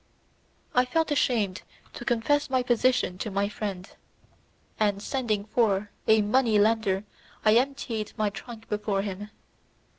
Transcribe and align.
I 0.73 0.83
felt 0.85 1.11
ashamed 1.11 1.61
to 1.93 2.03
confess 2.03 2.49
my 2.49 2.63
position 2.63 3.19
to 3.19 3.29
my 3.29 3.47
friend, 3.49 3.87
and 4.79 4.99
sending 4.99 5.43
for, 5.45 5.91
a 6.07 6.23
money 6.23 6.57
lender 6.57 7.03
I 7.45 7.53
emptied 7.57 8.13
my 8.17 8.31
trunk 8.31 8.67
before 8.67 9.03
him. 9.03 9.29